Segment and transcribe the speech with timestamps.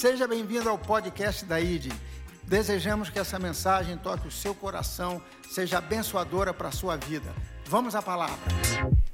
[0.00, 1.92] Seja bem-vindo ao podcast da ID.
[2.44, 7.30] Desejamos que essa mensagem toque o seu coração, seja abençoadora para a sua vida.
[7.66, 8.38] Vamos à palavra.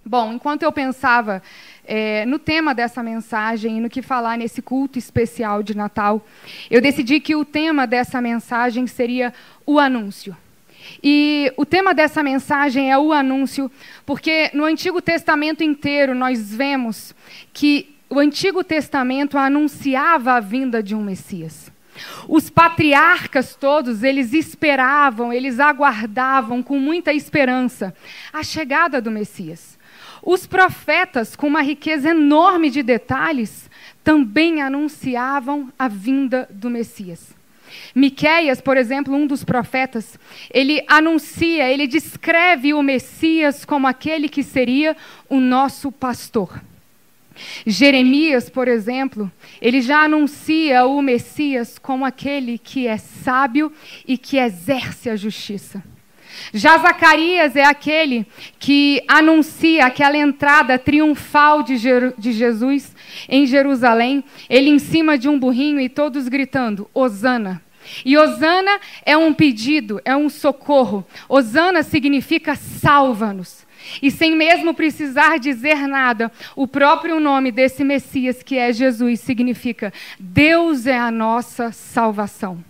[0.04, 1.42] Bom, enquanto eu pensava
[1.85, 6.24] é, no tema dessa mensagem e no que falar nesse culto especial de Natal,
[6.71, 9.34] eu decidi que o tema dessa mensagem seria
[9.66, 10.37] o anúncio.
[11.03, 13.68] E o tema dessa mensagem é o anúncio,
[14.06, 17.12] porque no Antigo Testamento inteiro nós vemos
[17.53, 21.73] que o Antigo Testamento anunciava a vinda de um Messias.
[22.28, 27.95] Os patriarcas todos, eles esperavam, eles aguardavam com muita esperança
[28.33, 29.78] a chegada do Messias.
[30.23, 33.70] Os profetas, com uma riqueza enorme de detalhes,
[34.05, 37.34] também anunciavam a vinda do Messias.
[37.95, 40.19] Miqueias, por exemplo, um dos profetas,
[40.52, 44.97] ele anuncia, ele descreve o Messias como aquele que seria
[45.28, 46.61] o nosso pastor.
[47.67, 53.73] Jeremias, por exemplo, ele já anuncia o Messias como aquele que é sábio
[54.06, 55.83] e que exerce a justiça.
[56.53, 58.27] Já Zacarias é aquele
[58.59, 61.77] que anuncia aquela entrada triunfal de,
[62.19, 62.95] de Jesus
[63.28, 67.62] em Jerusalém, ele em cima de um burrinho e todos gritando: Hosana.
[68.05, 71.06] E Hosana é um pedido, é um socorro.
[71.28, 73.66] Hosana significa salva-nos.
[74.03, 79.93] E sem mesmo precisar dizer nada, o próprio nome desse Messias, que é Jesus, significa
[80.19, 82.62] Deus é a nossa salvação.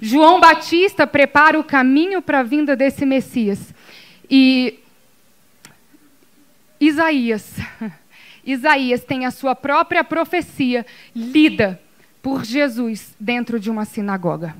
[0.00, 3.74] João Batista prepara o caminho para a vinda desse Messias.
[4.30, 4.78] E
[6.80, 7.56] Isaías,
[8.44, 11.80] Isaías tem a sua própria profecia lida
[12.22, 14.54] por Jesus dentro de uma sinagoga.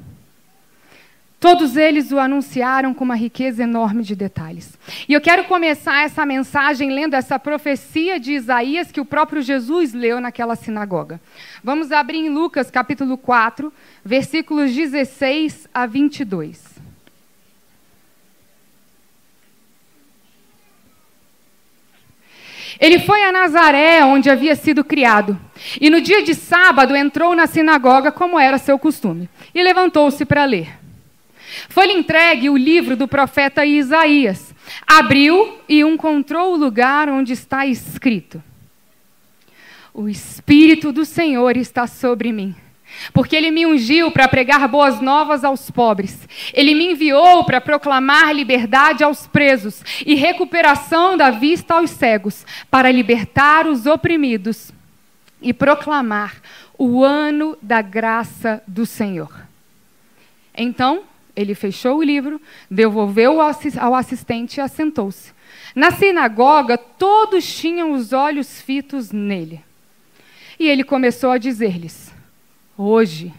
[1.44, 4.78] Todos eles o anunciaram com uma riqueza enorme de detalhes.
[5.06, 9.92] E eu quero começar essa mensagem lendo essa profecia de Isaías que o próprio Jesus
[9.92, 11.20] leu naquela sinagoga.
[11.62, 13.70] Vamos abrir em Lucas capítulo 4,
[14.02, 16.64] versículos 16 a 22.
[22.80, 25.38] Ele foi a Nazaré, onde havia sido criado,
[25.78, 30.46] e no dia de sábado entrou na sinagoga, como era seu costume, e levantou-se para
[30.46, 30.83] ler.
[31.68, 34.54] Foi-lhe entregue o livro do profeta Isaías.
[34.86, 38.42] Abriu e encontrou o lugar onde está escrito:
[39.92, 42.54] O Espírito do Senhor está sobre mim.
[43.12, 46.28] Porque ele me ungiu para pregar boas novas aos pobres.
[46.52, 52.90] Ele me enviou para proclamar liberdade aos presos e recuperação da vista aos cegos, para
[52.90, 54.72] libertar os oprimidos
[55.42, 56.40] e proclamar
[56.78, 59.32] o ano da graça do Senhor.
[60.56, 61.02] Então,
[61.36, 62.40] ele fechou o livro,
[62.70, 65.32] devolveu ao assistente e assentou-se.
[65.74, 69.60] Na sinagoga, todos tinham os olhos fitos nele.
[70.58, 72.12] E ele começou a dizer-lhes:
[72.76, 73.32] Hoje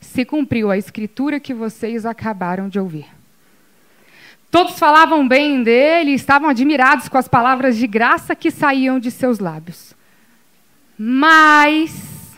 [0.00, 3.06] se cumpriu a escritura que vocês acabaram de ouvir.
[4.50, 9.10] Todos falavam bem dele e estavam admirados com as palavras de graça que saíam de
[9.10, 9.94] seus lábios.
[10.96, 12.36] Mas,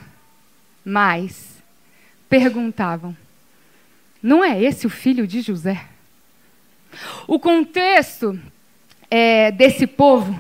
[0.85, 1.63] mas,
[2.29, 3.15] perguntavam:
[4.27, 5.87] não é esse o filho de José?
[7.29, 8.37] O contexto
[9.09, 10.37] é, desse povo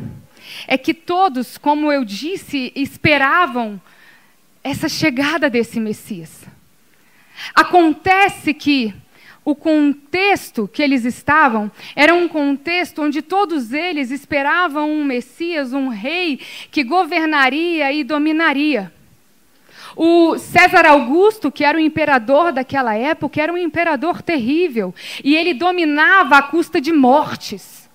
[0.67, 3.81] é que todos, como eu disse, esperavam
[4.65, 6.45] essa chegada desse Messias.
[7.55, 8.93] Acontece que
[9.45, 15.87] o contexto que eles estavam era um contexto onde todos eles esperavam um Messias, um
[15.87, 16.41] rei
[16.73, 18.93] que governaria e dominaria.
[19.97, 24.95] O César Augusto, que era o imperador daquela época, era um imperador terrível.
[25.25, 27.89] E ele dominava à custa de mortes.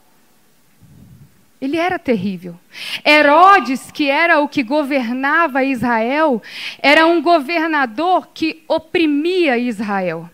[1.61, 2.59] Ele era terrível.
[3.05, 6.41] Herodes, que era o que governava Israel,
[6.79, 10.27] era um governador que oprimia Israel.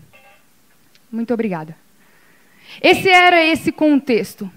[1.11, 1.75] Muito obrigada.
[2.81, 4.49] Esse era esse contexto.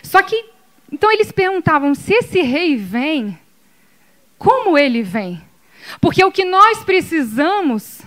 [0.00, 0.44] Só que,
[0.92, 3.36] então eles perguntavam: se esse rei vem,
[4.38, 5.42] como ele vem?
[6.00, 8.00] Porque o que nós precisamos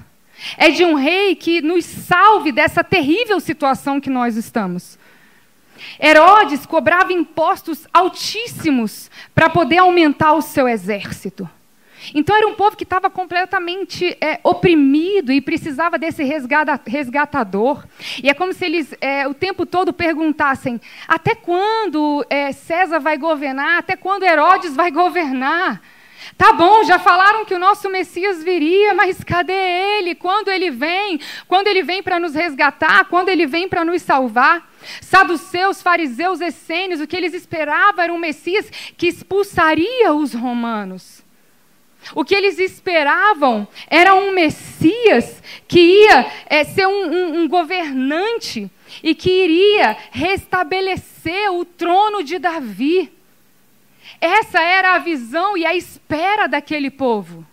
[0.57, 4.97] é de um rei que nos salve dessa terrível situação que nós estamos.
[6.01, 11.49] Herodes cobrava impostos altíssimos para poder aumentar o seu exército.
[12.13, 16.23] Então era um povo que estava completamente é, oprimido e precisava desse
[16.85, 17.83] resgatador.
[18.21, 23.17] E é como se eles é, o tempo todo perguntassem: até quando é, César vai
[23.17, 23.79] governar?
[23.79, 25.81] Até quando Herodes vai governar?
[26.37, 30.15] Tá bom, já falaram que o nosso Messias viria, mas cadê ele?
[30.15, 31.19] Quando ele vem?
[31.47, 33.05] Quando ele vem para nos resgatar?
[33.05, 34.69] Quando ele vem para nos salvar?
[35.01, 41.23] Saduceus, fariseus, essênios, o que eles esperavam era um Messias que expulsaria os romanos.
[42.13, 48.69] O que eles esperavam era um Messias que ia é, ser um, um, um governante
[49.01, 53.11] e que iria restabelecer o trono de Davi.
[54.19, 57.45] Essa era a visão e a espera daquele povo.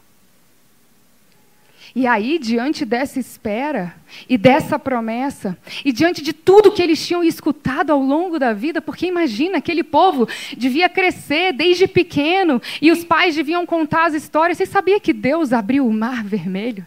[1.94, 3.94] E aí, diante dessa espera
[4.26, 8.80] e dessa promessa, e diante de tudo que eles tinham escutado ao longo da vida,
[8.80, 10.26] porque imagina, aquele povo
[10.56, 14.56] devia crescer desde pequeno, e os pais deviam contar as histórias.
[14.56, 16.86] Você sabia que Deus abriu o mar vermelho?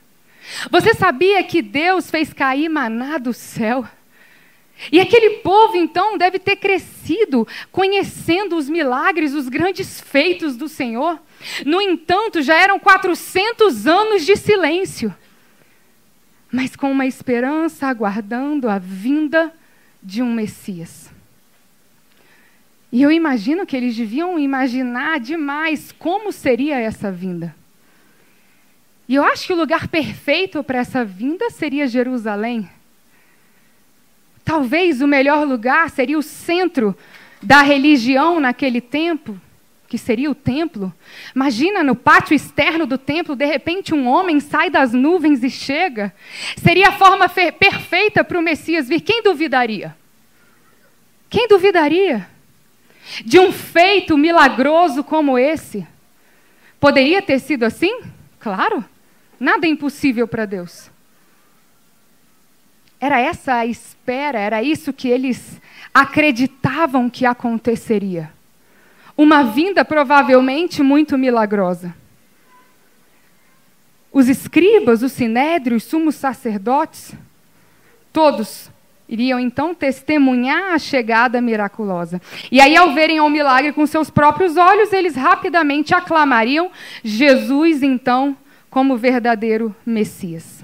[0.71, 3.85] Você sabia que Deus fez cair maná do céu?
[4.91, 11.19] E aquele povo, então, deve ter crescido conhecendo os milagres, os grandes feitos do Senhor.
[11.65, 15.13] No entanto, já eram 400 anos de silêncio,
[16.51, 19.53] mas com uma esperança aguardando a vinda
[20.03, 21.09] de um Messias.
[22.91, 27.55] E eu imagino que eles deviam imaginar demais como seria essa vinda.
[29.07, 32.69] E eu acho que o lugar perfeito para essa vinda seria Jerusalém.
[34.45, 36.95] Talvez o melhor lugar seria o centro
[37.41, 39.41] da religião naquele tempo,
[39.87, 40.93] que seria o templo.
[41.35, 46.13] Imagina no pátio externo do templo, de repente um homem sai das nuvens e chega.
[46.57, 49.01] Seria a forma perfeita para o Messias vir.
[49.01, 49.95] Quem duvidaria?
[51.27, 52.27] Quem duvidaria
[53.25, 55.87] de um feito milagroso como esse?
[56.79, 58.01] Poderia ter sido assim?
[58.39, 58.85] Claro.
[59.39, 60.93] Nada é impossível para Deus.
[62.99, 65.61] Era essa a espera, era isso que eles
[65.93, 68.31] acreditavam que aconteceria.
[69.17, 71.95] Uma vinda provavelmente muito milagrosa.
[74.11, 77.13] Os escribas, os sinédrios, os sumos sacerdotes,
[78.11, 78.69] todos
[79.07, 82.21] iriam então testemunhar a chegada miraculosa.
[82.51, 86.71] E aí, ao verem o milagre com seus próprios olhos, eles rapidamente aclamariam
[87.03, 88.35] Jesus, então,
[88.69, 90.63] como verdadeiro Messias.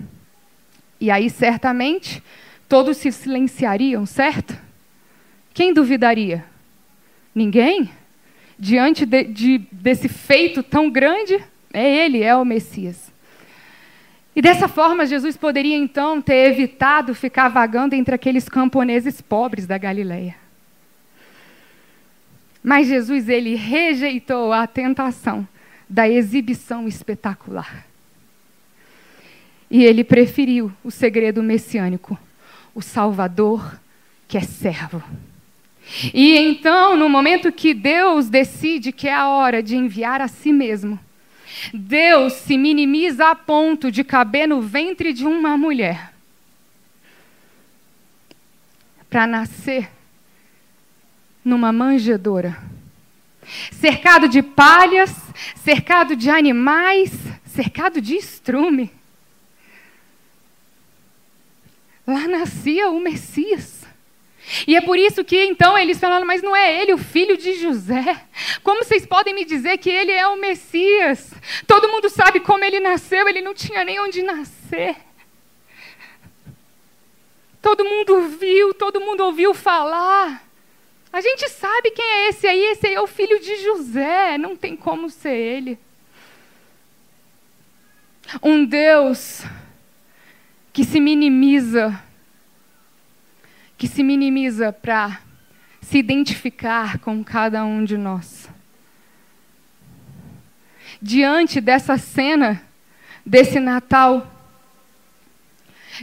[1.02, 2.24] E aí, certamente,
[2.70, 4.56] todos se silenciariam, certo?
[5.52, 6.46] Quem duvidaria?
[7.34, 7.90] Ninguém?
[8.58, 11.44] Diante de, de, desse feito tão grande,
[11.74, 13.12] é Ele, é o Messias.
[14.36, 19.80] E dessa forma, Jesus poderia então ter evitado ficar vagando entre aqueles camponeses pobres da
[19.80, 20.36] Galileia.
[22.64, 25.48] Mas Jesus, ele rejeitou a tentação
[25.90, 27.91] da exibição espetacular.
[29.72, 32.20] E ele preferiu o segredo messiânico,
[32.76, 33.80] o Salvador
[34.28, 35.02] que é servo.
[36.14, 40.52] E então, no momento que Deus decide que é a hora de enviar a si
[40.52, 41.00] mesmo,
[41.74, 46.14] Deus se minimiza a ponto de caber no ventre de uma mulher
[49.10, 49.90] para nascer
[51.44, 52.58] numa manjedoura,
[53.72, 55.14] cercado de palhas,
[55.56, 57.12] cercado de animais,
[57.46, 58.92] cercado de estrume.
[62.06, 63.82] Lá nascia o Messias.
[64.68, 67.54] E é por isso que então eles falaram, mas não é ele o filho de
[67.54, 68.26] José?
[68.64, 71.32] Como vocês podem me dizer que ele é o Messias?
[71.68, 74.96] Todo mundo sabe como ele nasceu, ele não tinha nem onde nascer.
[77.62, 80.44] Todo mundo viu, todo mundo ouviu falar.
[81.14, 84.56] A gente sabe quem é esse aí, esse aí é o filho de José, não
[84.56, 85.80] tem como ser ele.
[88.42, 89.44] Um Deus
[90.74, 92.02] que se minimiza,
[93.78, 95.22] que se minimiza para
[95.82, 98.50] se identificar com cada um de nós.
[101.02, 102.62] Diante dessa cena,
[103.26, 104.32] desse Natal,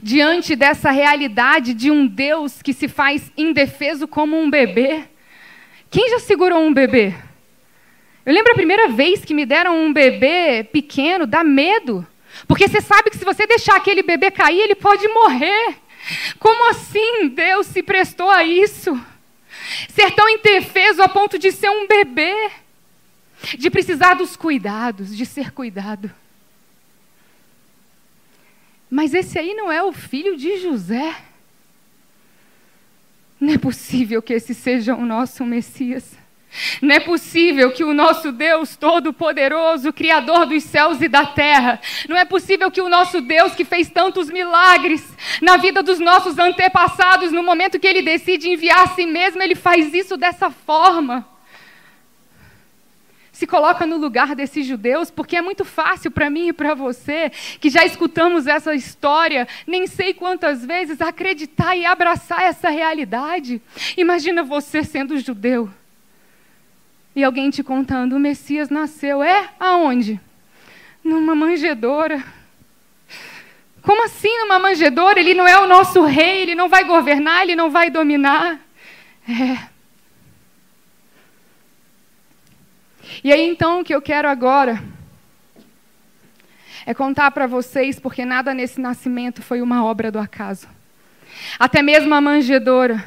[0.03, 5.05] diante dessa realidade de um Deus que se faz indefeso como um bebê,
[5.91, 7.15] quem já segurou um bebê?
[8.27, 12.07] Eu lembro a primeira vez que me deram um bebê pequeno, dá medo.
[12.47, 15.77] Porque você sabe que se você deixar aquele bebê cair, ele pode morrer.
[16.39, 18.99] Como assim Deus se prestou a isso?
[19.89, 22.51] Ser tão indefeso a ponto de ser um bebê,
[23.59, 26.11] de precisar dos cuidados, de ser cuidado.
[28.91, 31.15] Mas esse aí não é o filho de José.
[33.39, 36.17] Não é possível que esse seja o nosso Messias.
[36.81, 42.17] Não é possível que o nosso Deus Todo-Poderoso, Criador dos céus e da terra, não
[42.17, 45.07] é possível que o nosso Deus, que fez tantos milagres
[45.43, 49.55] na vida dos nossos antepassados, no momento que ele decide enviar a si mesmo, ele
[49.55, 51.27] faz isso dessa forma.
[53.31, 57.31] Se coloca no lugar desses judeus, porque é muito fácil para mim e para você,
[57.61, 63.63] que já escutamos essa história nem sei quantas vezes, acreditar e abraçar essa realidade.
[63.97, 65.71] Imagina você sendo judeu
[67.19, 69.23] e alguém te contando: o Messias nasceu.
[69.23, 69.51] É?
[69.59, 70.21] Aonde?
[71.09, 72.23] numa manjedoura.
[73.83, 75.19] Como assim numa manjedoura?
[75.19, 78.61] Ele não é o nosso rei, ele não vai governar, ele não vai dominar.
[79.29, 79.69] É.
[83.25, 84.83] E aí então o que eu quero agora
[86.85, 90.69] é contar para vocês, porque nada nesse nascimento foi uma obra do acaso.
[91.59, 93.03] Até mesmo a manjedoura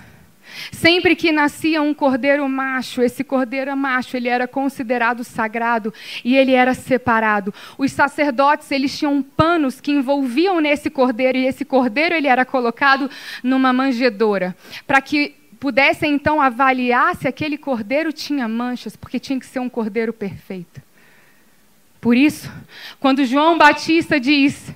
[0.71, 5.93] Sempre que nascia um cordeiro macho, esse cordeiro macho, ele era considerado sagrado
[6.23, 7.53] e ele era separado.
[7.77, 13.09] Os sacerdotes, eles tinham panos que envolviam nesse cordeiro e esse cordeiro ele era colocado
[13.43, 14.55] numa manjedoura,
[14.85, 19.69] para que pudessem então avaliar se aquele cordeiro tinha manchas, porque tinha que ser um
[19.69, 20.81] cordeiro perfeito.
[22.01, 22.51] Por isso,
[22.99, 24.73] quando João Batista diz: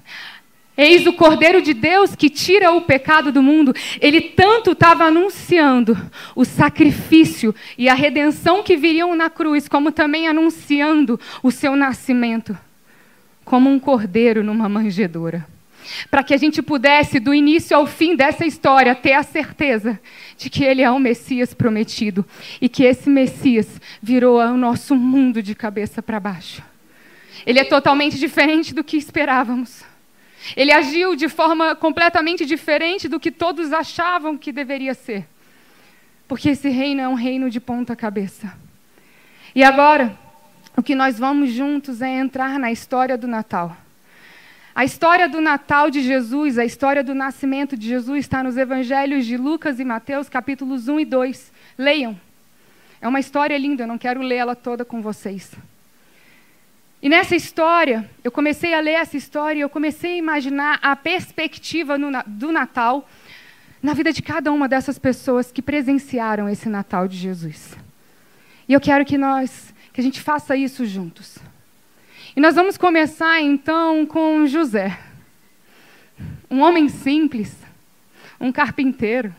[0.78, 3.74] Eis o Cordeiro de Deus que tira o pecado do mundo.
[4.02, 5.98] Ele tanto estava anunciando
[6.36, 12.58] o sacrifício e a redenção que viriam na cruz, como também anunciando o seu nascimento
[13.46, 15.48] como um cordeiro numa manjedoura.
[16.10, 20.00] Para que a gente pudesse, do início ao fim dessa história, ter a certeza
[20.36, 22.26] de que ele é o Messias prometido
[22.60, 26.64] e que esse Messias virou o nosso mundo de cabeça para baixo.
[27.46, 29.84] Ele é totalmente diferente do que esperávamos.
[30.56, 35.26] Ele agiu de forma completamente diferente do que todos achavam que deveria ser.
[36.28, 38.54] Porque esse reino é um reino de ponta cabeça.
[39.54, 40.18] E agora,
[40.76, 43.76] o que nós vamos juntos é entrar na história do Natal.
[44.76, 49.26] A história do Natal de Jesus, a história do nascimento de Jesus está nos evangelhos
[49.26, 51.54] de Lucas e Mateus, capítulos 1 e 2.
[51.78, 52.20] Leiam.
[53.00, 55.54] É uma história linda, eu não quero lê-la toda com vocês.
[57.06, 60.96] E nessa história, eu comecei a ler essa história e eu comecei a imaginar a
[60.96, 63.08] perspectiva no, do Natal
[63.80, 67.78] na vida de cada uma dessas pessoas que presenciaram esse Natal de Jesus.
[68.68, 71.38] E eu quero que nós, que a gente faça isso juntos.
[72.36, 74.98] E nós vamos começar então com José.
[76.50, 77.56] Um homem simples,
[78.42, 79.32] um carpinteiro,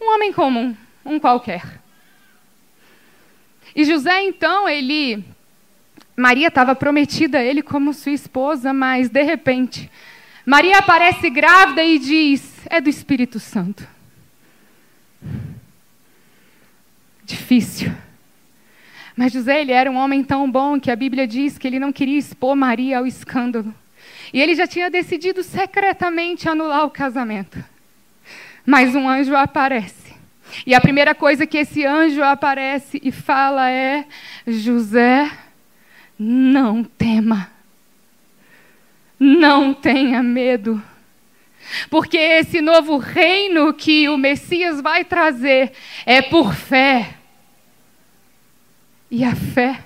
[0.00, 0.74] um homem comum,
[1.04, 1.78] um qualquer.
[3.76, 5.22] E José então, ele
[6.18, 9.88] Maria estava prometida a ele como sua esposa, mas de repente,
[10.44, 13.86] Maria aparece grávida e diz: É do Espírito Santo.
[17.22, 17.92] Difícil.
[19.16, 21.92] Mas José ele era um homem tão bom que a Bíblia diz que ele não
[21.92, 23.72] queria expor Maria ao escândalo.
[24.32, 27.64] E ele já tinha decidido secretamente anular o casamento.
[28.66, 30.16] Mas um anjo aparece.
[30.66, 34.04] E a primeira coisa que esse anjo aparece e fala é:
[34.46, 35.30] José,
[36.18, 37.50] não tema.
[39.18, 40.82] Não tenha medo.
[41.90, 45.72] Porque esse novo reino que o Messias vai trazer
[46.06, 47.14] é por fé.
[49.10, 49.80] E a fé,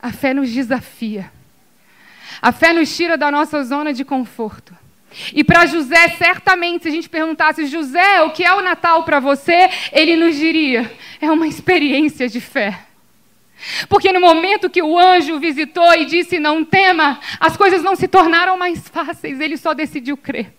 [0.00, 1.30] a fé nos desafia.
[2.42, 4.76] A fé nos tira da nossa zona de conforto.
[5.32, 9.20] E para José, certamente, se a gente perguntasse, José, o que é o Natal para
[9.20, 9.70] você?
[9.92, 12.85] Ele nos diria: é uma experiência de fé.
[13.88, 18.06] Porque no momento que o anjo visitou e disse não tema, as coisas não se
[18.06, 20.52] tornaram mais fáceis, ele só decidiu crer.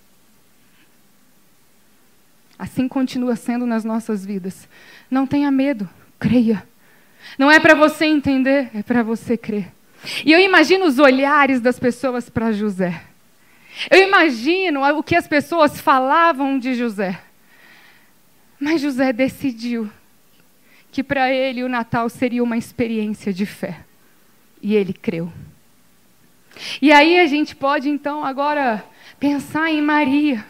[2.57, 4.67] Assim continua sendo nas nossas vidas.
[5.11, 5.87] Não tenha medo,
[6.19, 6.67] creia.
[7.37, 9.71] Não é para você entender, é para você crer.
[10.25, 13.01] E eu imagino os olhares das pessoas para José.
[13.91, 17.19] Eu imagino o que as pessoas falavam de José.
[18.59, 19.89] Mas José decidiu
[20.97, 23.81] que para ele o Natal seria uma experiência de fé.
[24.59, 25.31] E ele creu.
[26.81, 28.83] E aí a gente pode então agora
[29.19, 30.43] pensar em Maria.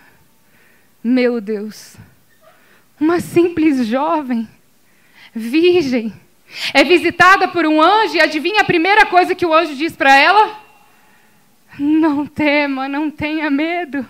[1.04, 1.98] Meu Deus,
[2.98, 4.48] uma simples jovem,
[5.36, 6.14] virgem,
[6.74, 10.16] é visitada por um anjo e adivinha a primeira coisa que o anjo diz para
[10.16, 10.62] ela?
[11.78, 14.08] Não tema, não tenha medo.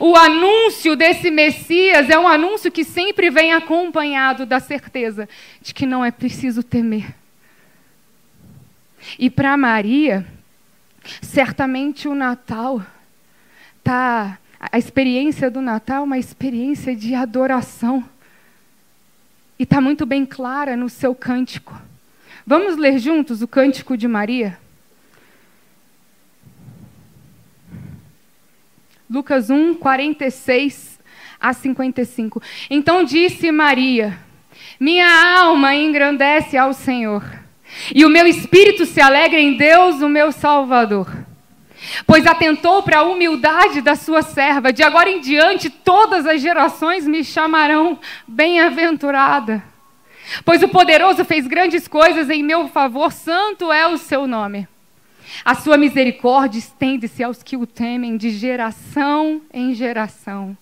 [0.00, 5.28] O anúncio desse Messias é um anúncio que sempre vem acompanhado da certeza
[5.60, 7.14] de que não é preciso temer.
[9.18, 10.26] E para Maria,
[11.22, 12.84] certamente o Natal
[13.82, 14.38] tá
[14.72, 18.04] a experiência do Natal é uma experiência de adoração.
[19.58, 21.80] E está muito bem clara no seu cântico.
[22.46, 24.58] Vamos ler juntos o cântico de Maria?
[29.14, 30.98] Lucas 1, 46
[31.40, 32.42] a 55.
[32.68, 34.18] Então disse Maria:
[34.80, 37.22] Minha alma engrandece ao Senhor,
[37.94, 41.08] e o meu espírito se alegra em Deus, o meu Salvador.
[42.04, 47.06] Pois atentou para a humildade da sua serva, de agora em diante todas as gerações
[47.06, 49.62] me chamarão bem-aventurada.
[50.44, 54.66] Pois o poderoso fez grandes coisas em meu favor, santo é o seu nome.
[55.42, 60.56] A sua misericórdia estende-se aos que o temem de geração em geração.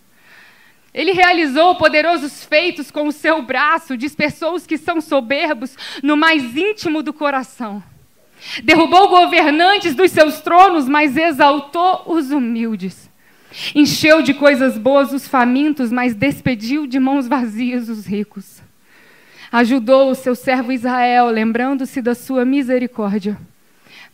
[0.94, 6.56] Ele realizou poderosos feitos com o seu braço, dispersou os que são soberbos no mais
[6.56, 7.82] íntimo do coração.
[8.62, 13.10] Derrubou governantes dos seus tronos, mas exaltou os humildes.
[13.74, 18.62] Encheu de coisas boas os famintos, mas despediu de mãos vazias os ricos.
[19.50, 23.38] Ajudou o seu servo Israel, lembrando-se da sua misericórdia,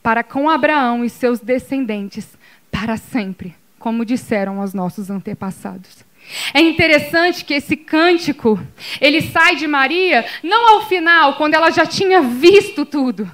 [0.02, 2.38] para com Abraão e seus descendentes,
[2.70, 6.06] para sempre, como disseram aos nossos antepassados.
[6.52, 8.60] É interessante que esse cântico,
[9.00, 13.30] ele sai de Maria não ao final, quando ela já tinha visto tudo.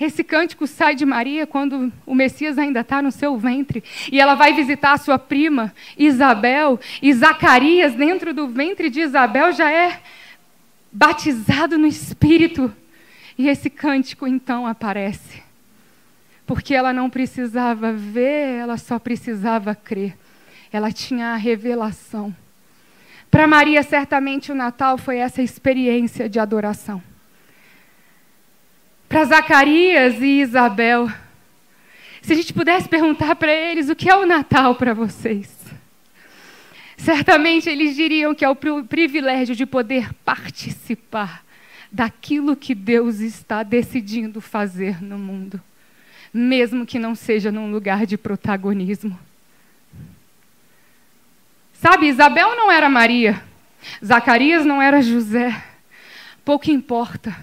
[0.00, 4.34] Esse cântico sai de Maria quando o Messias ainda está no seu ventre e ela
[4.34, 10.00] vai visitar a sua prima Isabel e Zacarias dentro do ventre de Isabel já é
[10.90, 12.74] batizado no Espírito
[13.38, 15.43] e esse cântico então aparece
[16.46, 20.16] porque ela não precisava ver, ela só precisava crer
[20.76, 22.34] ela tinha a revelação.
[23.30, 27.00] Para Maria, certamente o Natal foi essa experiência de adoração.
[29.08, 31.08] Para Zacarias e Isabel,
[32.20, 35.56] se a gente pudesse perguntar para eles o que é o Natal para vocês,
[36.96, 41.44] certamente eles diriam que é o privilégio de poder participar
[41.90, 45.62] daquilo que Deus está decidindo fazer no mundo,
[46.34, 49.16] mesmo que não seja num lugar de protagonismo.
[51.74, 53.40] Sabe, Isabel não era Maria,
[54.04, 55.62] Zacarias não era José.
[56.44, 57.36] Pouco importa.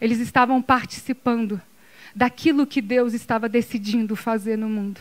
[0.00, 1.60] Eles estavam participando
[2.14, 5.00] daquilo que Deus estava decidindo fazer no mundo.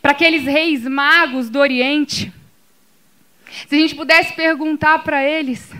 [0.00, 2.32] Para aqueles reis magos do Oriente,
[3.68, 5.70] se a gente pudesse perguntar para eles,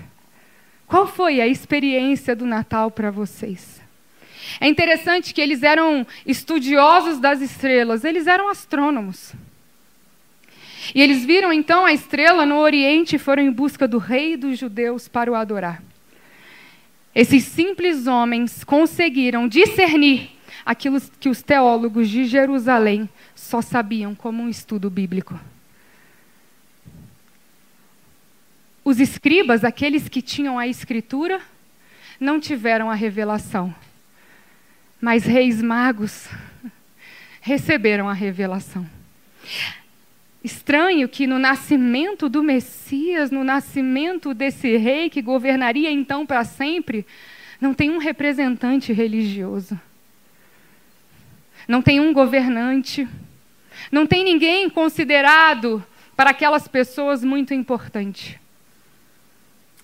[0.87, 3.72] qual foi a experiência do Natal para vocês?
[4.61, 9.33] É interessante que eles eram estudiosos das estrelas, eles eram astrônomos.
[10.95, 14.59] E eles viram então a estrela no Oriente e foram em busca do rei dos
[14.59, 15.83] judeus para o adorar.
[17.15, 20.31] Esses simples homens conseguiram discernir
[20.65, 25.39] aquilo que os teólogos de Jerusalém só sabiam como um estudo bíblico.
[28.85, 31.41] Os escribas, aqueles que tinham a escritura,
[32.19, 33.73] não tiveram a revelação.
[35.03, 36.29] Mas reis magos
[37.41, 38.89] receberam a revelação.
[40.45, 47.05] Estranho que no nascimento do Messias, no nascimento desse rei que governaria então para sempre,
[47.61, 49.79] não tem um representante religioso.
[51.67, 53.09] Não tem um governante.
[53.91, 55.85] Não tem ninguém considerado
[56.15, 58.41] para aquelas pessoas muito importante.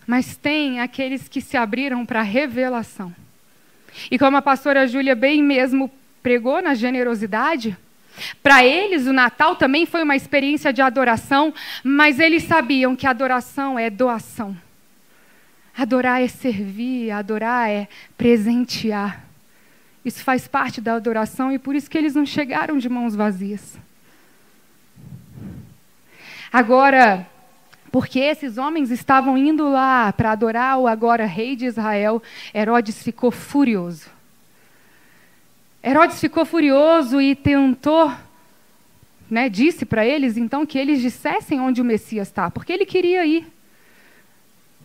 [0.06, 3.12] Mas tem aqueles que se abriram para a revelação.
[4.10, 5.90] E como a pastora Júlia bem mesmo
[6.22, 7.76] pregou na generosidade,
[8.42, 13.78] para eles, o Natal também foi uma experiência de adoração, mas eles sabiam que adoração
[13.78, 14.56] é doação.
[15.76, 19.24] Adorar é servir, adorar é presentear.
[20.04, 23.78] Isso faz parte da adoração e por isso que eles não chegaram de mãos vazias.
[26.52, 27.26] Agora,
[27.90, 32.22] porque esses homens estavam indo lá para adorar o agora rei de Israel,
[32.54, 34.10] Herodes ficou furioso.
[35.82, 38.12] Herodes ficou furioso e tentou,
[39.30, 43.24] né, disse para eles então que eles dissessem onde o Messias está, porque ele queria
[43.24, 43.46] ir.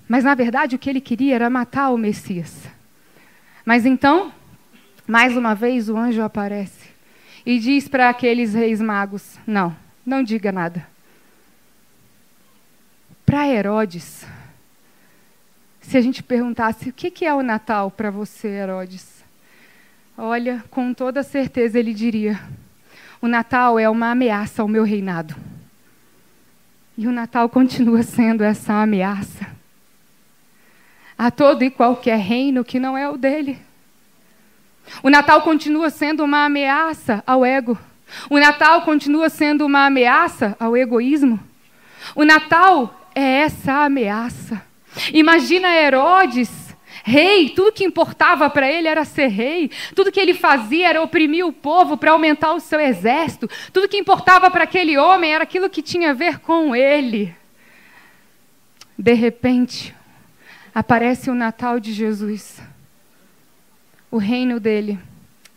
[0.07, 2.67] Mas na verdade o que ele queria era matar o Messias.
[3.65, 4.31] Mas então,
[5.07, 6.89] mais uma vez o anjo aparece
[7.45, 10.92] e diz para aqueles reis magos: Não, não diga nada.
[13.33, 14.27] Para Herodes,
[15.81, 19.23] se a gente perguntasse o que é o Natal para você, Herodes,
[20.15, 22.39] Olha, com toda certeza ele diria:
[23.19, 25.35] o Natal é uma ameaça ao meu reinado.
[26.95, 29.47] E o Natal continua sendo essa ameaça
[31.17, 33.57] a todo e qualquer reino que não é o dele.
[35.01, 37.79] O Natal continua sendo uma ameaça ao ego.
[38.29, 41.39] O Natal continua sendo uma ameaça ao egoísmo.
[42.15, 44.61] O Natal é essa ameaça.
[45.13, 46.63] Imagina Herodes
[47.03, 51.45] rei, tudo que importava para ele era ser rei, tudo que ele fazia era oprimir
[51.45, 55.69] o povo para aumentar o seu exército, tudo que importava para aquele homem era aquilo
[55.69, 57.35] que tinha a ver com ele.
[58.97, 59.93] De repente,
[60.73, 62.61] aparece o Natal de Jesus.
[64.09, 64.97] O reino dele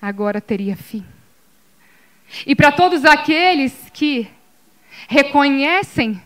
[0.02, 1.04] agora teria fim.
[2.44, 4.28] E para todos aqueles que
[5.06, 6.20] reconhecem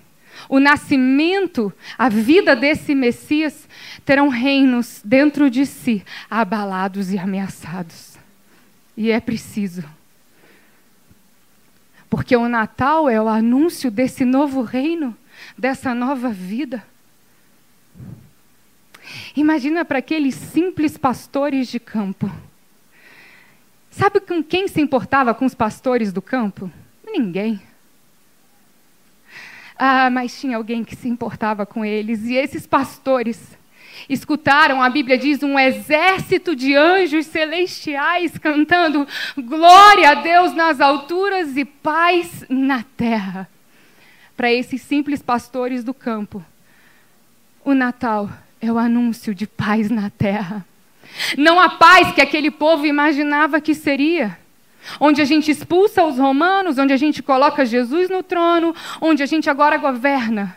[0.49, 3.69] o nascimento, a vida desse Messias,
[4.05, 8.19] terão reinos dentro de si abalados e ameaçados.
[8.97, 9.85] E é preciso.
[12.09, 15.17] Porque o Natal é o anúncio desse novo reino,
[15.57, 16.85] dessa nova vida.
[19.37, 22.31] Imagina para aqueles simples pastores de campo.
[23.91, 26.71] Sabe com quem se importava com os pastores do campo?
[27.05, 27.61] Ninguém.
[29.83, 33.41] Ah, mas tinha alguém que se importava com eles, e esses pastores
[34.11, 41.57] escutaram, a Bíblia diz, um exército de anjos celestiais cantando glória a Deus nas alturas
[41.57, 43.49] e paz na terra.
[44.37, 46.45] Para esses simples pastores do campo,
[47.65, 48.29] o Natal
[48.61, 50.63] é o anúncio de paz na terra.
[51.39, 54.39] Não a paz que aquele povo imaginava que seria.
[54.99, 59.27] Onde a gente expulsa os romanos, onde a gente coloca Jesus no trono, onde a
[59.27, 60.57] gente agora governa.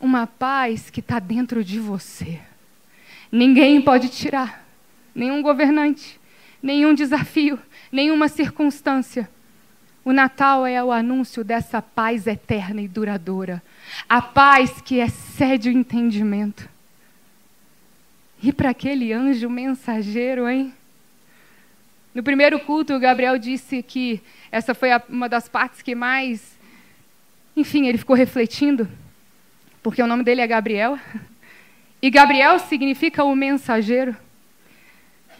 [0.00, 2.40] Uma paz que está dentro de você.
[3.30, 4.64] Ninguém pode tirar.
[5.14, 6.20] Nenhum governante,
[6.62, 7.58] nenhum desafio,
[7.90, 9.28] nenhuma circunstância.
[10.04, 13.62] O Natal é o anúncio dessa paz eterna e duradoura.
[14.08, 16.68] A paz que excede o entendimento.
[18.42, 20.72] E para aquele anjo mensageiro, hein?
[22.12, 24.20] No primeiro culto, o Gabriel disse que
[24.50, 26.58] essa foi a, uma das partes que mais.
[27.56, 28.88] Enfim, ele ficou refletindo,
[29.82, 30.98] porque o nome dele é Gabriel.
[32.02, 34.16] E Gabriel significa o mensageiro.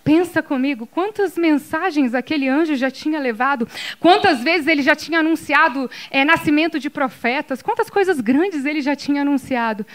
[0.05, 5.91] Pensa comigo, quantas mensagens aquele anjo já tinha levado, quantas vezes ele já tinha anunciado
[6.11, 9.87] é, nascimento de profetas, quantas coisas grandes ele já tinha anunciado.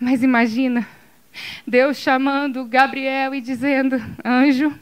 [0.00, 0.86] Mas imagina,
[1.66, 4.76] Deus chamando Gabriel e dizendo: Anjo,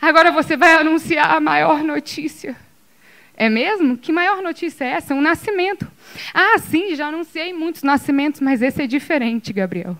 [0.00, 2.56] agora você vai anunciar a maior notícia.
[3.36, 3.98] É mesmo?
[3.98, 5.14] Que maior notícia é essa?
[5.14, 5.86] Um nascimento.
[6.32, 9.96] Ah, sim, já anunciei muitos nascimentos, mas esse é diferente, Gabriel.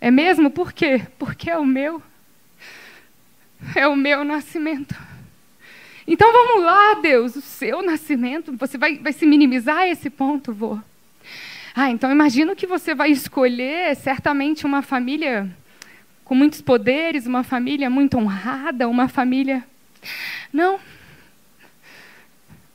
[0.00, 0.50] É mesmo?
[0.50, 1.02] Por quê?
[1.18, 2.02] Porque é o meu.
[3.74, 4.94] É o meu nascimento.
[6.06, 8.52] Então vamos lá, Deus, o seu nascimento.
[8.56, 10.78] Você vai, vai se minimizar esse ponto, vô.
[11.74, 15.48] Ah, então imagino que você vai escolher certamente uma família
[16.30, 19.66] com muitos poderes, uma família muito honrada, uma família.
[20.52, 20.78] Não.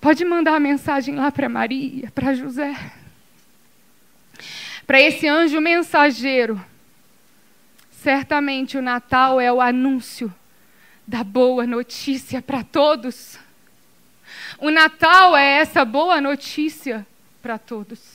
[0.02, 2.76] Pode mandar a mensagem lá para Maria, para José.
[4.86, 6.62] Para esse anjo mensageiro.
[7.90, 10.36] Certamente o Natal é o anúncio
[11.08, 13.40] da boa notícia para todos.
[14.60, 17.08] O Natal é essa boa notícia
[17.42, 18.15] para todos.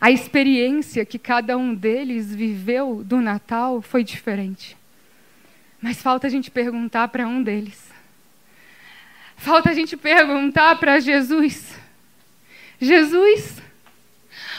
[0.00, 4.76] A experiência que cada um deles viveu do Natal foi diferente.
[5.80, 7.90] Mas falta a gente perguntar para um deles.
[9.36, 11.76] Falta a gente perguntar para Jesus:
[12.80, 13.60] Jesus,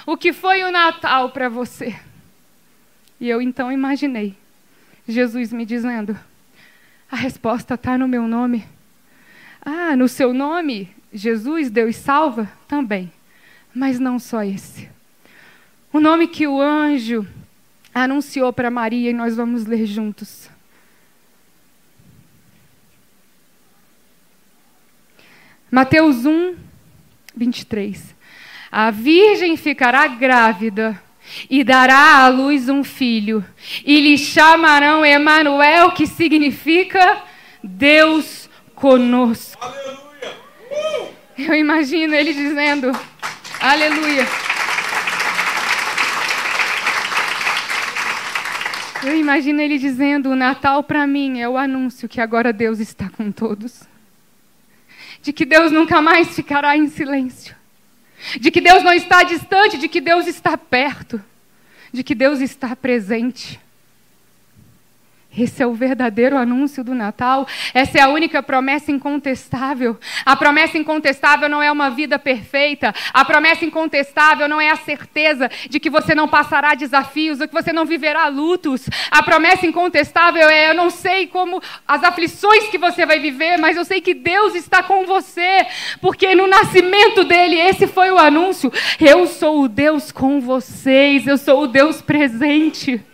[0.06, 1.96] o que foi o Natal para você?
[3.20, 4.36] E eu então imaginei
[5.10, 6.18] Jesus me dizendo:
[7.12, 8.66] a resposta está no meu nome.
[9.62, 12.50] Ah, no seu nome, Jesus, Deus salva?
[12.68, 13.12] Também.
[13.74, 14.90] Mas não só esse.
[15.92, 17.28] O nome que o anjo
[17.94, 20.48] anunciou para Maria e nós vamos ler juntos.
[25.72, 26.56] Mateus 1,
[27.36, 28.16] 23.
[28.72, 31.02] A virgem ficará grávida
[31.50, 33.44] e dará à luz um filho,
[33.86, 37.24] e lhe chamarão Emanuel, que significa
[37.64, 39.64] Deus conosco.
[39.64, 40.38] Aleluia!
[40.72, 41.14] Uh!
[41.38, 42.92] Eu imagino ele dizendo:
[43.60, 44.49] Aleluia.
[49.04, 53.10] Eu imagino ele dizendo: o Natal para mim é o anúncio que agora Deus está
[53.10, 53.84] com todos.
[55.22, 57.56] De que Deus nunca mais ficará em silêncio.
[58.40, 61.22] De que Deus não está distante, de que Deus está perto.
[61.92, 63.60] De que Deus está presente.
[65.38, 67.48] Esse é o verdadeiro anúncio do Natal.
[67.72, 69.98] Essa é a única promessa incontestável.
[70.26, 72.94] A promessa incontestável não é uma vida perfeita.
[73.14, 77.54] A promessa incontestável não é a certeza de que você não passará desafios ou que
[77.54, 78.90] você não viverá lutos.
[79.12, 83.78] A promessa incontestável é: eu não sei como as aflições que você vai viver, mas
[83.78, 85.66] eu sei que Deus está com você,
[86.02, 88.74] porque no nascimento dele esse foi o anúncio.
[89.00, 91.28] Eu sou o Deus com vocês.
[91.28, 93.09] Eu sou o Deus presente.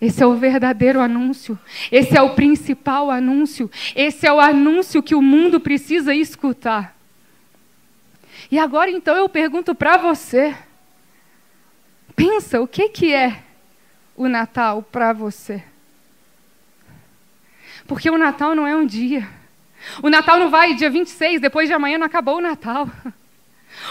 [0.00, 1.58] Esse é o verdadeiro anúncio.
[1.90, 3.70] Esse é o principal anúncio.
[3.96, 6.96] Esse é o anúncio que o mundo precisa escutar.
[8.50, 10.56] E agora então eu pergunto para você:
[12.14, 13.42] pensa, o que, que é
[14.16, 15.62] o Natal para você?
[17.86, 19.28] Porque o Natal não é um dia.
[20.02, 22.88] O Natal não vai dia 26, depois de amanhã não acabou o Natal.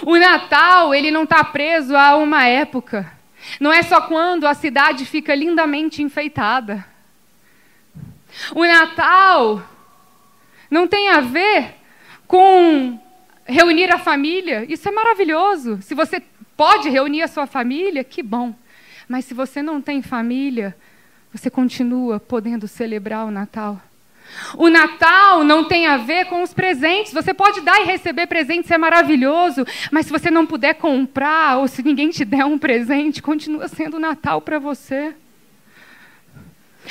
[0.02, 3.16] O Natal, ele não está preso a uma época.
[3.60, 6.86] Não é só quando a cidade fica lindamente enfeitada.
[8.54, 9.64] O Natal
[10.70, 11.76] não tem a ver
[12.28, 13.00] com
[13.46, 14.66] reunir a família.
[14.68, 15.82] Isso é maravilhoso.
[15.82, 16.22] Se você
[16.56, 18.54] pode reunir a sua família, que bom.
[19.08, 20.76] Mas se você não tem família,
[21.32, 23.82] você continua podendo celebrar o Natal.
[24.56, 27.13] O Natal não tem a ver com os presentes.
[27.13, 29.66] Você pode dar e receber presentes, é maravilhoso.
[29.92, 34.00] Mas se você não puder comprar, ou se ninguém te der um presente, continua sendo
[34.00, 35.13] Natal para você.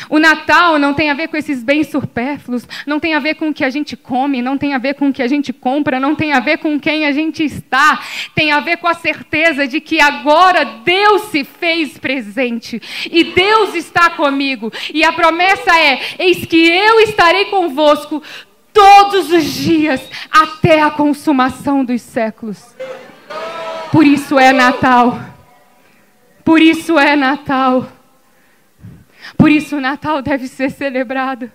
[0.09, 3.49] O Natal não tem a ver com esses bens supérfluos, não tem a ver com
[3.49, 6.01] o que a gente come, não tem a ver com o que a gente compra,
[6.01, 8.01] não tem a ver com quem a gente está,
[8.35, 12.81] tem a ver com a certeza de que agora Deus se fez presente
[13.11, 14.73] e Deus está comigo.
[14.93, 18.23] E a promessa é: eis que eu estarei convosco
[18.73, 22.63] todos os dias até a consumação dos séculos.
[23.91, 25.19] Por isso é Natal.
[26.45, 27.96] Por isso é Natal.
[29.37, 31.51] Por isso o Natal deve ser celebrado.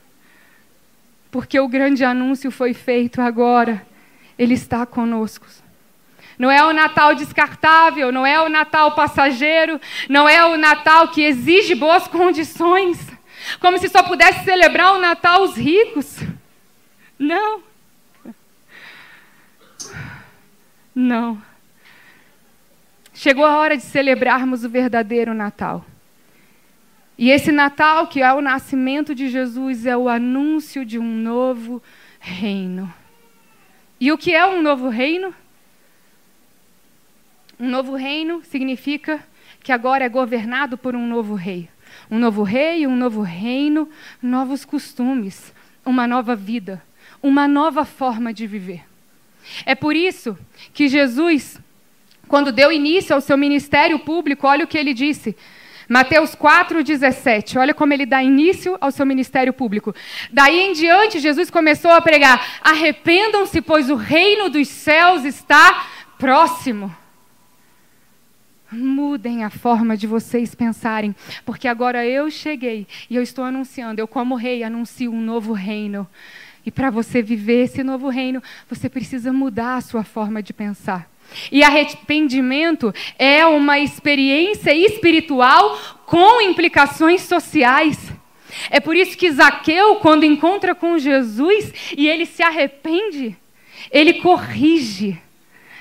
[1.29, 3.85] Porque o grande anúncio foi feito agora.
[4.37, 5.45] Ele está conosco.
[6.37, 9.79] Não é o Natal descartável, não é o Natal passageiro,
[10.09, 12.99] não é o Natal que exige boas condições,
[13.59, 16.17] como se só pudesse celebrar o Natal os ricos.
[17.19, 17.61] Não.
[20.95, 21.41] Não.
[23.13, 25.85] Chegou a hora de celebrarmos o verdadeiro Natal.
[27.17, 31.81] E esse Natal, que é o nascimento de Jesus, é o anúncio de um novo
[32.19, 32.91] reino.
[33.99, 35.33] E o que é um novo reino?
[37.59, 39.23] Um novo reino significa
[39.61, 41.69] que agora é governado por um novo rei.
[42.09, 43.87] Um novo rei, um novo reino,
[44.21, 45.53] novos costumes,
[45.85, 46.81] uma nova vida,
[47.21, 48.83] uma nova forma de viver.
[49.65, 50.37] É por isso
[50.73, 51.59] que Jesus,
[52.27, 55.35] quando deu início ao seu ministério público, olha o que ele disse:
[55.91, 57.59] Mateus 4,17.
[57.59, 59.93] Olha como ele dá início ao seu ministério público.
[60.31, 65.85] Daí em diante, Jesus começou a pregar: arrependam-se, pois o reino dos céus está
[66.17, 66.95] próximo.
[68.71, 71.13] Mudem a forma de vocês pensarem,
[71.45, 76.07] porque agora eu cheguei e eu estou anunciando, eu como rei anuncio um novo reino.
[76.65, 81.11] E para você viver esse novo reino, você precisa mudar a sua forma de pensar.
[81.51, 88.11] E arrependimento é uma experiência espiritual com implicações sociais.
[88.69, 93.35] É por isso que Zaqueu, quando encontra com Jesus e ele se arrepende,
[93.89, 95.19] ele corrige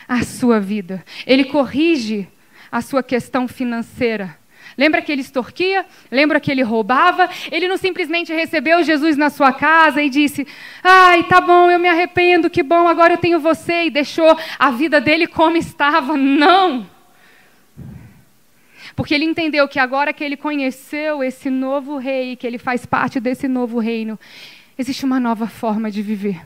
[0.09, 2.29] a sua vida, ele corrige
[2.71, 4.40] a sua questão financeira.
[4.81, 5.85] Lembra que ele extorquia?
[6.11, 7.29] Lembra que ele roubava?
[7.53, 10.47] Ele não simplesmente recebeu Jesus na sua casa e disse:
[10.83, 14.71] Ai, tá bom, eu me arrependo, que bom, agora eu tenho você, e deixou a
[14.71, 16.17] vida dele como estava.
[16.17, 16.89] Não!
[18.97, 23.21] Porque ele entendeu que agora que ele conheceu esse novo rei, que ele faz parte
[23.21, 24.19] desse novo reino,
[24.79, 26.41] existe uma nova forma de viver.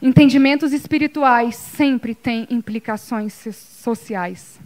[0.00, 4.58] Entendimentos espirituais sempre têm implicações sociais.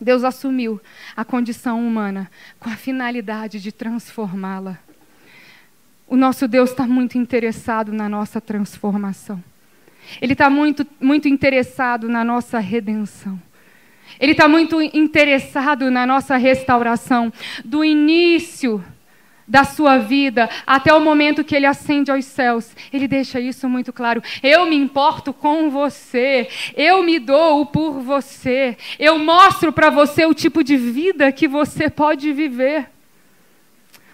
[0.00, 0.80] Deus assumiu
[1.16, 4.78] a condição humana com a finalidade de transformá-la.
[6.06, 9.42] O nosso Deus está muito interessado na nossa transformação.
[10.22, 13.40] Ele está muito, muito interessado na nossa redenção.
[14.18, 17.32] Ele está muito interessado na nossa restauração.
[17.64, 18.82] Do início
[19.48, 22.70] da sua vida até o momento que ele ascende aos céus.
[22.92, 24.22] Ele deixa isso muito claro.
[24.42, 26.48] Eu me importo com você.
[26.76, 28.76] Eu me dou por você.
[28.98, 32.86] Eu mostro para você o tipo de vida que você pode viver.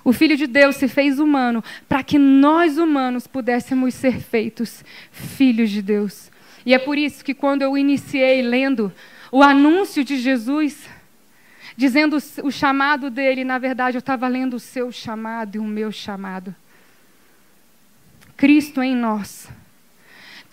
[0.05, 5.71] O Filho de Deus se fez humano para que nós humanos pudéssemos ser feitos filhos
[5.71, 6.31] de Deus.
[6.65, 8.93] E é por isso que quando eu iniciei lendo
[9.33, 10.87] o anúncio de Jesus,
[11.77, 15.91] dizendo o chamado dele, na verdade eu estava lendo o seu chamado e o meu
[15.91, 16.55] chamado.
[18.37, 19.49] Cristo em nós.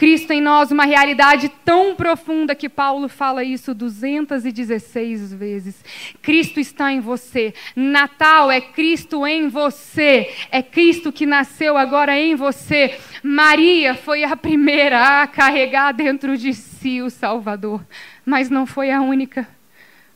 [0.02, 5.86] Cristo em nós, uma realidade tão profunda que Paulo fala isso 216 vezes.
[6.24, 7.54] Cristo está em você.
[7.76, 10.34] Natal é Cristo em você.
[10.50, 12.98] É Cristo que nasceu agora em você.
[13.22, 17.86] Maria foi a primeira a carregar dentro de si o Salvador,
[18.26, 19.48] mas não foi a única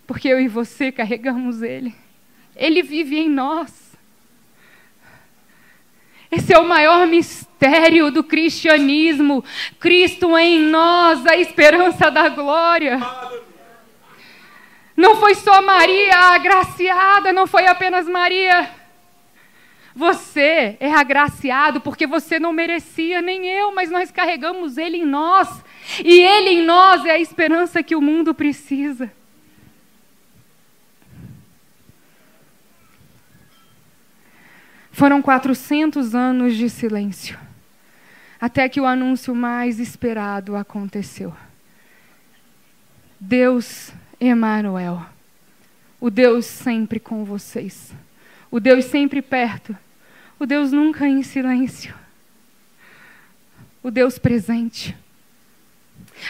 [0.05, 1.95] porque eu e você carregamos Ele.
[2.55, 3.85] Ele vive em nós.
[6.31, 9.43] Esse é o maior mistério do cristianismo.
[9.79, 12.99] Cristo em nós, a esperança da glória.
[14.95, 18.69] Não foi só Maria agraciada, não foi apenas Maria.
[19.93, 25.63] Você é agraciado porque você não merecia, nem eu, mas nós carregamos Ele em nós.
[26.03, 29.11] E Ele em nós é a esperança que o mundo precisa.
[34.95, 37.37] Foram 400 anos de silêncio,
[38.39, 41.35] até que o anúncio mais esperado aconteceu.
[43.19, 45.05] Deus Emanuel,
[45.99, 47.93] o Deus sempre com vocês,
[48.49, 49.77] o Deus sempre perto,
[50.39, 51.93] o Deus nunca em silêncio,
[53.83, 54.95] o Deus presente.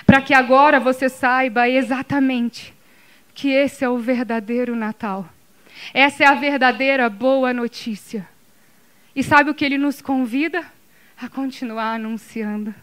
[0.08, 2.74] Para que agora você saiba exatamente
[3.36, 5.30] que esse é o verdadeiro Natal.
[5.94, 8.28] Essa é a verdadeira boa notícia.
[9.16, 10.66] E sabe o que ele nos convida?
[11.18, 12.76] A continuar anunciando.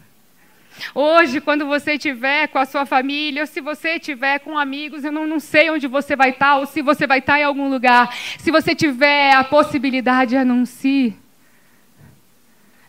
[0.95, 5.11] Hoje, quando você estiver com a sua família, ou se você estiver com amigos, eu
[5.11, 8.11] não, não sei onde você vai estar, ou se você vai estar em algum lugar.
[8.39, 11.15] Se você tiver a possibilidade, anuncie.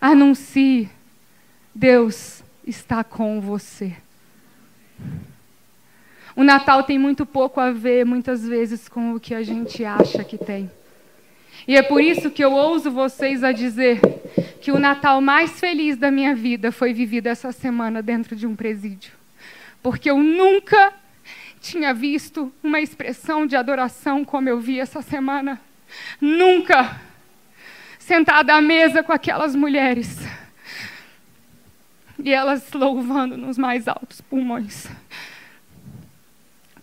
[0.00, 0.88] Anuncie.
[1.74, 3.94] Deus está com você.
[6.34, 10.24] O Natal tem muito pouco a ver, muitas vezes, com o que a gente acha
[10.24, 10.70] que tem.
[11.66, 14.00] E é por isso que eu ouso vocês a dizer
[14.60, 18.54] que o Natal mais feliz da minha vida foi vivido essa semana dentro de um
[18.54, 19.12] presídio.
[19.82, 20.92] Porque eu nunca
[21.60, 25.60] tinha visto uma expressão de adoração como eu vi essa semana.
[26.20, 27.00] Nunca.
[27.98, 30.18] Sentada à mesa com aquelas mulheres.
[32.22, 34.86] E elas louvando nos mais altos pulmões.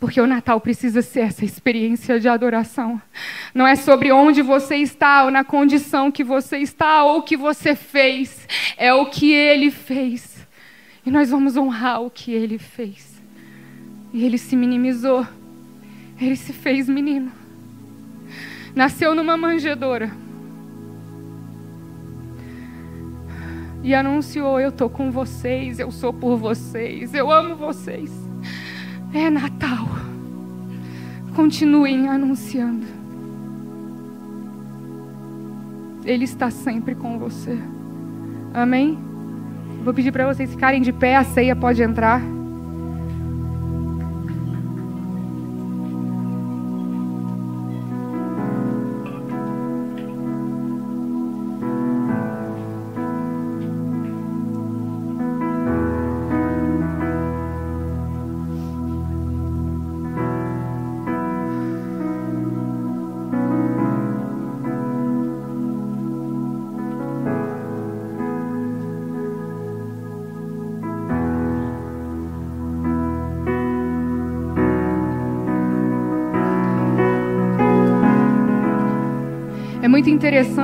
[0.01, 2.99] Porque o Natal precisa ser essa experiência de adoração.
[3.53, 7.37] Não é sobre onde você está, ou na condição que você está, ou o que
[7.37, 8.47] você fez.
[8.77, 10.47] É o que ele fez.
[11.05, 13.21] E nós vamos honrar o que ele fez.
[14.11, 15.23] E ele se minimizou.
[16.19, 17.31] Ele se fez menino.
[18.73, 20.11] Nasceu numa manjedoura.
[23.83, 28.30] E anunciou: Eu estou com vocês, eu sou por vocês, eu amo vocês.
[29.13, 29.87] É Natal.
[31.35, 32.85] Continuem anunciando.
[36.05, 37.57] Ele está sempre com você.
[38.53, 38.97] Amém?
[39.83, 42.21] Vou pedir para vocês ficarem de pé, a ceia pode entrar.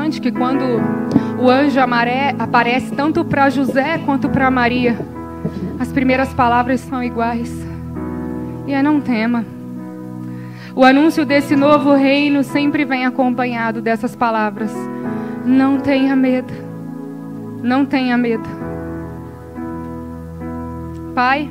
[0.08, 0.64] Interessante que quando
[1.40, 4.98] o anjo amaré aparece tanto para José quanto para Maria,
[5.80, 7.52] as primeiras palavras são iguais.
[8.66, 9.46] E é não tema.
[10.76, 14.72] O anúncio desse novo reino sempre vem acompanhado dessas palavras.
[15.46, 16.54] Não tenha medo.
[17.62, 18.48] Não tenha medo.
[21.14, 21.50] Pai,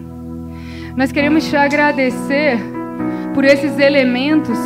[0.97, 2.59] nós queremos te agradecer
[3.35, 4.59] por esses elementos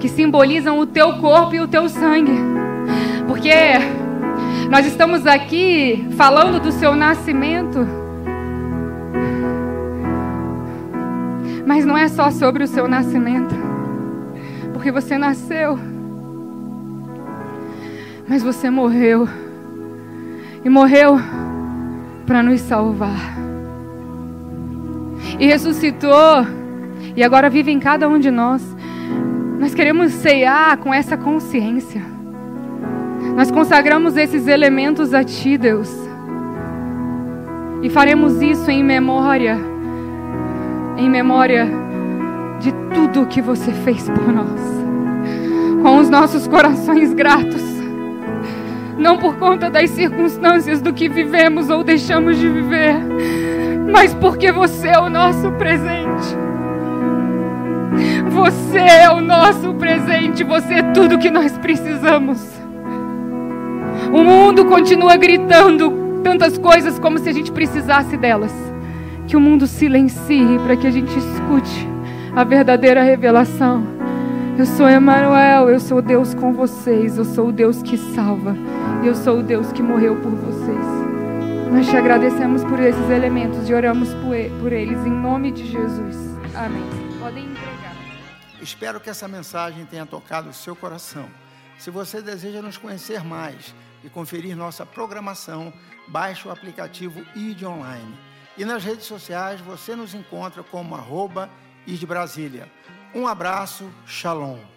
[0.00, 2.63] que simbolizam o teu corpo e o teu sangue.
[3.44, 7.86] Porque nós estamos aqui falando do seu nascimento.
[11.66, 13.54] Mas não é só sobre o seu nascimento.
[14.72, 15.78] Porque você nasceu.
[18.26, 19.28] Mas você morreu.
[20.64, 21.18] E morreu
[22.24, 23.36] para nos salvar.
[25.38, 26.46] E ressuscitou.
[27.14, 28.62] E agora vive em cada um de nós.
[29.60, 32.13] Nós queremos ceiar com essa consciência.
[33.36, 35.90] Nós consagramos esses elementos a Ti, Deus.
[37.82, 39.58] E faremos isso em memória,
[40.96, 41.66] em memória
[42.60, 44.60] de tudo que você fez por nós.
[45.82, 47.62] Com os nossos corações gratos.
[48.96, 52.94] Não por conta das circunstâncias do que vivemos ou deixamos de viver,
[53.92, 56.36] mas porque você é o nosso presente.
[58.30, 62.63] Você é o nosso presente, você é tudo que nós precisamos.
[64.12, 68.52] O mundo continua gritando tantas coisas como se a gente precisasse delas.
[69.26, 71.88] Que o mundo silencie para que a gente escute
[72.34, 73.86] a verdadeira revelação.
[74.58, 78.56] Eu sou Emanuel, eu sou Deus com vocês, eu sou o Deus que salva,
[79.04, 80.86] eu sou o Deus que morreu por vocês.
[81.72, 84.10] Nós te agradecemos por esses elementos e oramos
[84.60, 86.16] por eles em nome de Jesus.
[86.54, 86.84] Amém.
[87.18, 87.48] Podem
[88.64, 91.26] Espero que essa mensagem tenha tocado o seu coração.
[91.78, 95.72] Se você deseja nos conhecer mais e conferir nossa programação,
[96.08, 98.14] baixe o aplicativo ID Online.
[98.56, 101.50] E nas redes sociais você nos encontra como arroba
[102.06, 102.70] Brasília.
[103.14, 104.73] Um abraço, shalom.